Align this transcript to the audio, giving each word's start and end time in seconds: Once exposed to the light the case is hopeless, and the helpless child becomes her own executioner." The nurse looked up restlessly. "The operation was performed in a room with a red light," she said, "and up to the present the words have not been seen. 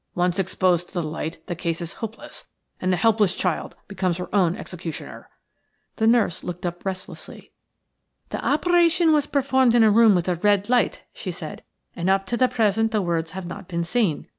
Once 0.15 0.39
exposed 0.39 0.87
to 0.87 0.93
the 0.95 1.03
light 1.03 1.45
the 1.45 1.53
case 1.55 1.79
is 1.79 1.93
hopeless, 2.01 2.47
and 2.81 2.91
the 2.91 2.97
helpless 2.97 3.35
child 3.35 3.75
becomes 3.87 4.17
her 4.17 4.33
own 4.33 4.55
executioner." 4.55 5.29
The 5.97 6.07
nurse 6.07 6.43
looked 6.43 6.65
up 6.65 6.83
restlessly. 6.83 7.51
"The 8.29 8.43
operation 8.43 9.13
was 9.13 9.27
performed 9.27 9.75
in 9.75 9.83
a 9.83 9.91
room 9.91 10.15
with 10.15 10.27
a 10.27 10.37
red 10.37 10.69
light," 10.69 11.03
she 11.13 11.29
said, 11.31 11.63
"and 11.95 12.09
up 12.09 12.25
to 12.25 12.35
the 12.37 12.47
present 12.47 12.89
the 12.91 12.99
words 13.03 13.29
have 13.37 13.45
not 13.45 13.67
been 13.67 13.83
seen. 13.83 14.27